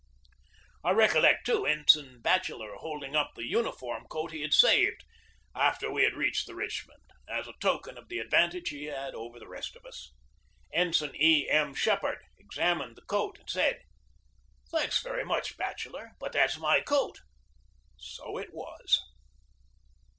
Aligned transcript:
I 0.83 0.89
recollect, 0.93 1.45
too, 1.45 1.67
Ensign 1.67 2.23
Batcheller 2.23 2.73
holding 2.77 3.15
up 3.15 3.33
the 3.35 3.45
uniform 3.45 4.05
coat 4.07 4.31
he 4.31 4.41
had 4.41 4.51
saved, 4.51 5.03
after 5.53 5.91
we 5.91 6.01
had 6.03 6.15
reached 6.15 6.47
the 6.47 6.55
Richmond, 6.55 7.03
as 7.29 7.47
a 7.47 7.53
token 7.61 7.99
of 7.99 8.07
the 8.09 8.17
advantage 8.17 8.69
he 8.69 8.85
had 8.85 9.13
over 9.13 9.37
the 9.37 9.47
rest 9.47 9.75
of 9.75 9.85
us. 9.85 10.11
Ensign 10.73 11.15
E. 11.21 11.47
M. 11.47 11.75
Shepard 11.75 12.25
exam 12.39 12.79
ined 12.79 12.95
the 12.95 13.03
coat 13.03 13.37
and 13.37 13.47
said: 13.47 13.83
"Thanks, 14.71 15.03
very 15.03 15.23
much, 15.23 15.55
Batcheller, 15.55 16.13
but 16.19 16.31
that's 16.33 16.57
my 16.57 16.79
coat!" 16.81 17.19
So 17.99 18.39
it 18.39 18.55
was. 18.55 19.01